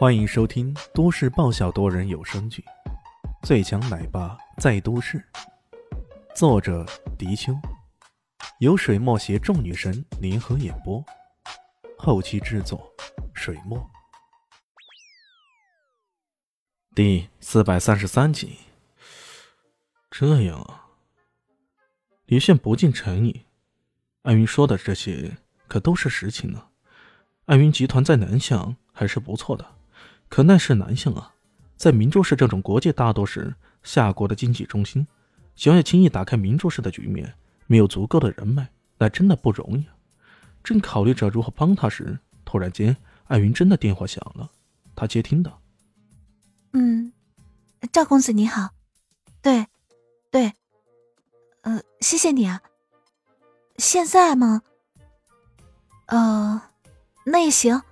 [0.00, 2.64] 欢迎收听都市爆笑多人有声剧
[3.46, 5.18] 《最强奶爸在都市》，
[6.34, 6.86] 作者：
[7.18, 7.52] 迪秋，
[8.60, 11.04] 由水墨携众女神联合演播，
[11.98, 12.90] 后期制作：
[13.34, 13.78] 水墨。
[16.94, 18.56] 第四百三十三集。
[20.10, 20.86] 这样啊，
[22.24, 23.44] 李炫不禁沉吟，
[24.22, 25.36] 艾云说的这些
[25.68, 26.68] 可都是实情呢。
[27.44, 29.76] 艾云集团在南向还是不错的。
[30.30, 31.34] 可那是男性啊，
[31.76, 33.52] 在明珠市这种国际大都市，
[33.82, 35.06] 夏国的经济中心，
[35.56, 37.34] 想要轻易打开明珠市的局面，
[37.66, 39.94] 没有足够的人脉，那真的不容易啊。
[40.62, 44.48] 正考虑着如何帮他时，突然间，艾云珍的电话响了，
[44.94, 45.52] 他接听的。
[46.74, 47.12] 嗯，
[47.92, 48.70] 赵公子你好，
[49.42, 49.66] 对，
[50.30, 50.52] 对，
[51.62, 52.62] 呃，谢谢你啊。
[53.78, 54.62] 现在吗？
[56.06, 56.62] 呃，
[57.24, 57.82] 那也行。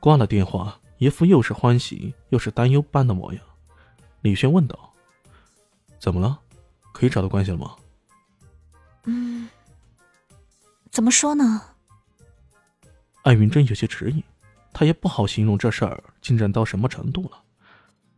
[0.00, 0.78] 挂了电话。
[1.02, 3.42] 一副又是欢喜又是担忧般的模样，
[4.20, 4.94] 李轩问道
[5.98, 6.38] ：“怎么了？
[6.92, 7.74] 可以找到关系了吗
[9.06, 9.48] ？”“嗯，
[10.92, 11.60] 怎么说呢？”
[13.24, 14.22] 艾云珍有些迟疑，
[14.72, 17.42] 她也不好形容这事儿进展到什么程度了。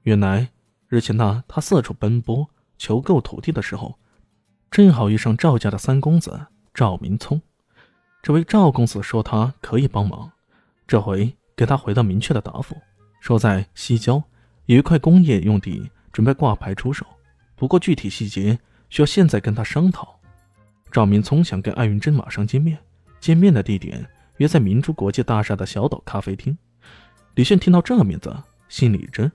[0.02, 0.50] 原来
[0.86, 3.98] 日前那他四处奔波求购土地的时候，
[4.70, 7.40] 正好遇上赵家的三公子赵明聪。
[8.22, 10.30] 这位赵公子说他可以帮忙，
[10.86, 11.34] 这回。
[11.56, 12.76] 给他回到明确的答复，
[13.20, 14.22] 说在西郊
[14.66, 17.06] 有一块工业用地，准备挂牌出售。
[17.54, 18.58] 不过具体细节
[18.90, 20.18] 需要现在跟他商讨。
[20.90, 22.78] 赵明聪想跟艾云珍马上见面，
[23.20, 24.04] 见面的地点
[24.36, 26.56] 约在明珠国际大厦的小岛咖啡厅。
[27.34, 28.34] 李炫听到这个名字，
[28.68, 29.30] 心里一震。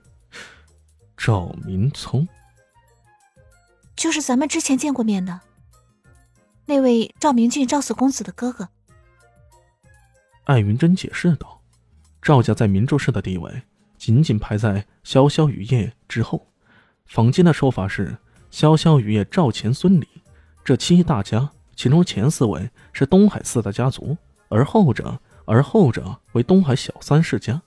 [1.16, 2.26] 赵明聪，
[3.94, 5.38] 就是咱们之前见过面的
[6.64, 8.68] 那位赵明俊赵四公子的哥哥。
[10.44, 11.59] 艾云珍解释道。
[12.22, 13.62] 赵家在明州市的地位
[13.96, 16.46] 仅仅排在潇潇雨夜之后，
[17.06, 18.16] 坊间的说法是
[18.50, 20.06] 潇潇雨夜赵钱孙李
[20.62, 24.16] 这七大家，其中前四位是东海四大家族，
[24.48, 27.60] 而后者而后者为东海小三世家。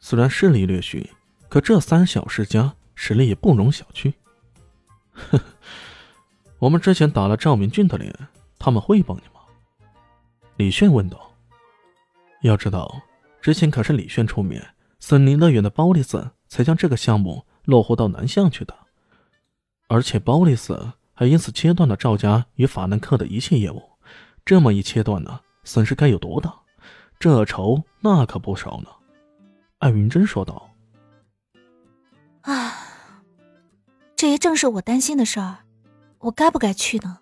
[0.00, 1.06] 虽然势力略逊，
[1.48, 4.12] 可这三小世家实力也不容小觑。
[5.12, 5.44] 呵呵，
[6.58, 8.14] 我们之前打了赵明俊的脸，
[8.58, 9.40] 他们会帮你吗？
[10.56, 11.32] 李炫问道。
[12.42, 13.00] 要知道。
[13.44, 18.74] 之前可是李炫出面，森林乐园的包里斯才将这个项目落户到南向去的，
[19.86, 23.82] 而且包里斯还因此切断了赵家与法兰克的一切业务。
[24.46, 26.54] 这么一切断呢，损失该有多大？
[27.18, 28.88] 这仇那可不少呢。
[29.76, 30.70] 艾云珍说道
[32.40, 32.72] ：“啊，
[34.16, 35.58] 这也正是我担心的事儿，
[36.20, 37.18] 我该不该去呢？”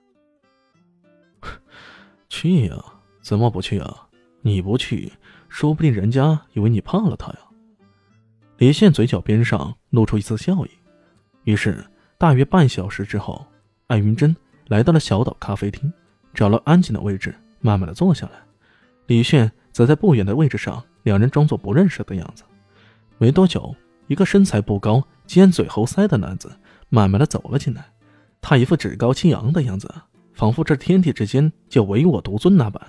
[2.31, 2.77] 去呀，
[3.21, 4.06] 怎么不去啊？
[4.43, 5.12] 你不去。
[5.53, 7.39] 说不定人家以为你怕了他呀。
[8.57, 10.71] 李现嘴角边上露出一丝笑意。
[11.45, 11.85] 于是，
[12.17, 13.45] 大约半小时之后，
[13.87, 14.35] 艾云珍
[14.69, 15.93] 来到了小岛咖啡厅，
[16.33, 18.33] 找了安静的位置，慢慢的坐下来。
[19.07, 22.45] 李炫则在不远的位置上，两人装作不认识的样子。
[23.19, 23.77] 没多久，
[24.07, 26.51] 一个身材不高、尖嘴猴腮的男子
[26.89, 27.84] 慢慢的走了进来。
[28.41, 29.93] 他一副趾高气扬的样子，
[30.33, 32.83] 仿佛这天地之间就唯我独尊那般。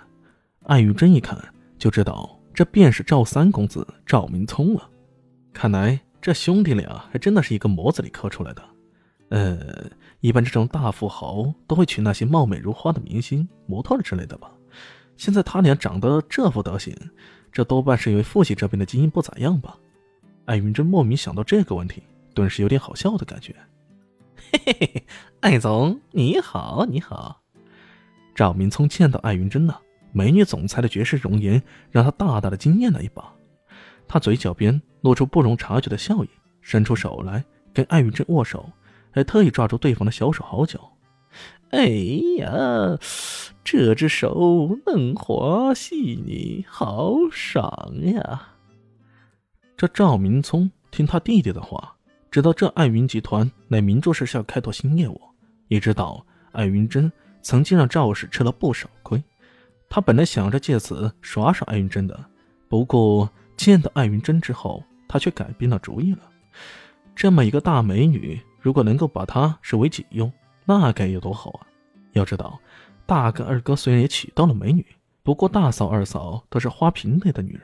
[0.64, 1.38] 艾云珍一看
[1.78, 2.40] 就知道。
[2.54, 4.88] 这便是赵三公子赵明聪了，
[5.52, 8.64] 看来这兄弟俩还真的是一个模子里刻出来的。
[9.30, 14.52] 呃，一般这种大富豪都会娶那些貌美如花的明星、模特之类的吧？
[15.18, 16.96] 现在他俩长得这副德行，
[17.52, 19.76] 这多半是因为父亲这边的基因不咋样吧？
[20.46, 22.04] 艾云珍莫名想到这个问题，
[22.36, 23.56] 顿时有点好笑的感觉。
[24.52, 25.04] 嘿嘿嘿，
[25.40, 27.42] 艾总你好，你好。
[28.36, 29.76] 赵明聪见到艾云珍呢。
[30.14, 33.34] 美女总裁的绝世容颜让他大大的惊艳了一把，
[34.08, 36.30] 他嘴角边露出不容察觉的笑意，
[36.62, 37.44] 伸出手来
[37.74, 38.70] 跟艾云珍握手，
[39.12, 40.92] 还特意抓住对方的小手好脚。
[41.72, 41.88] 哎
[42.38, 43.00] 呀，
[43.64, 48.50] 这只手嫩滑细腻，好爽呀！
[49.76, 51.96] 这赵明聪听他弟弟的话，
[52.30, 55.20] 知道这艾云集团乃明珠是要开拓新业务，
[55.70, 57.12] 也知道艾云珍
[57.42, 59.22] 曾经让赵氏吃了不少亏。
[59.96, 62.20] 他本来想着借此耍耍艾云珍的，
[62.68, 66.32] 不过见到艾云珍之后，他却改变了主意了。
[67.16, 70.34] 这么一个大美女，如果能够把她视为己用，
[70.66, 71.68] 那该有多好啊！
[72.14, 72.60] 要知道，
[73.06, 74.84] 大哥、二哥虽然也娶到了美女，
[75.22, 77.62] 不过大嫂、二嫂都是花瓶类的女人，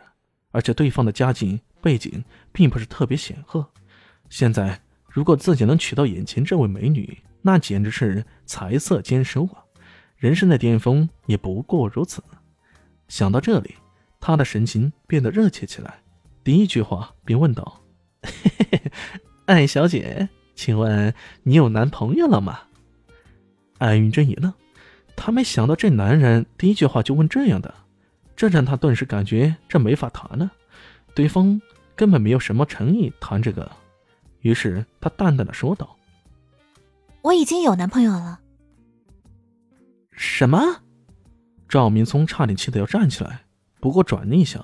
[0.51, 3.67] 而且对方的家境背景并不是特别显赫。
[4.29, 9.65] 现在如果自己能娶到眼前这位美女，那简直是财色兼收啊！
[10.19, 12.21] 人生的巅峰也不过如此。
[13.07, 13.73] 想到这里，
[14.19, 16.01] 他的神情变得热切起来，
[16.43, 17.81] 第一句话便问道
[19.47, 21.13] ：“艾小姐，请问
[21.43, 22.59] 你有男朋友了吗？”
[23.79, 24.53] 艾云珍一愣，
[25.15, 27.73] 她没想到这男人第一句话就问这样的，
[28.35, 30.51] 这让她顿时感觉这没法谈了，
[31.15, 31.61] 对方
[31.95, 33.71] 根本没有什么诚意谈这个。
[34.41, 35.95] 于是她淡淡的说道
[37.23, 38.41] ：“我已经有男朋友了。”
[40.21, 40.59] 什么？
[41.69, 43.45] 赵明聪差点气得要站起来，
[43.79, 44.63] 不过转念一想，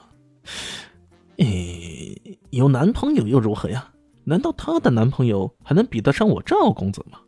[1.38, 3.94] 诶，有男朋友又如何呀？
[4.26, 7.20] 难道她的男朋友还能比得上我赵公子吗？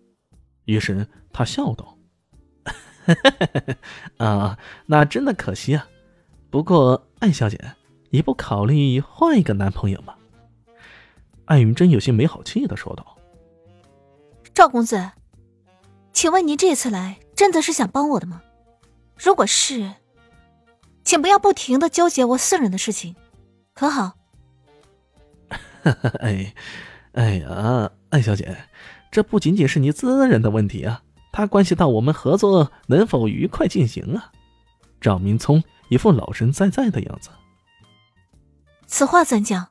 [0.65, 1.97] 于是他笑道
[4.19, 5.88] ：“啊，那真的可惜啊。
[6.50, 7.57] 不过艾小姐，
[8.09, 10.13] 你不考虑换一个男朋友吗？”
[11.45, 13.18] 艾云珍有些没好气的说道
[14.53, 15.12] ：“赵公子，
[16.12, 18.42] 请问您这次来真的是想帮我的吗？”
[19.16, 19.94] 如果是，
[21.06, 23.16] 请不要不停的纠结我私人的事情，
[23.74, 24.18] 可好？
[26.19, 26.54] 哎，
[27.13, 28.57] 哎呀，艾小姐，
[29.10, 31.01] 这不仅仅是你私人的问题啊，
[31.31, 34.31] 它关系到我们合作能否愉快进行啊！
[35.00, 37.30] 赵明聪一副老神在在的样子。
[38.86, 39.69] 此话怎讲？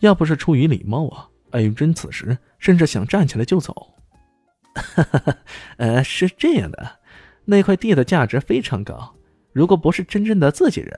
[0.00, 3.94] 要不是出于礼貌啊，艾云珍此时甚至想站起来就走。
[5.78, 6.98] 呃，是这样的。
[7.44, 9.14] 那块地的价值非常高，
[9.52, 10.92] 如果不是真正的自己人，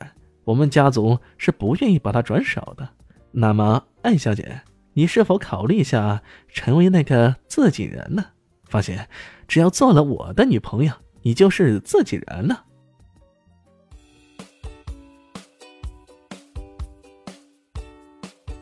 [0.45, 2.89] 我们家族是不愿意把它转手的。
[3.31, 4.63] 那么，艾小姐，
[4.95, 8.25] 你是否考虑一下成为那个自己人呢？
[8.65, 8.99] 放心，
[9.47, 10.93] 只要做了我的女朋友，
[11.23, 12.65] 你就是自己人了。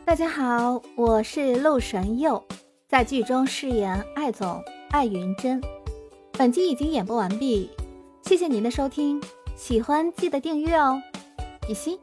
[0.05, 2.43] 大家好，我是陆神佑，
[2.87, 4.59] 在剧中饰演艾总
[4.91, 5.61] 爱云真。
[6.33, 7.69] 本集已经演播完毕。
[8.23, 9.21] 谢谢您的收听，
[9.55, 10.99] 喜欢记得订阅哦，
[11.67, 11.97] 比心。